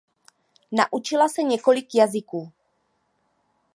Naučila 0.71 1.29
se 1.29 1.43
několik 1.43 1.95
jazyků. 1.95 2.51